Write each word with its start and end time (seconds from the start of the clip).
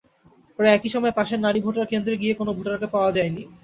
প্রায় 0.59 0.73
একই 0.73 0.89
সময় 0.95 1.13
পাশের 1.17 1.39
নারী 1.41 1.59
ভোটার 1.65 1.89
কেন্দ্রে 1.91 2.15
গিয়ে 2.21 2.33
কোনো 2.39 2.51
ভোটারকে 2.57 2.87
পাওয়া 2.93 3.11
যায়নি। 3.17 3.43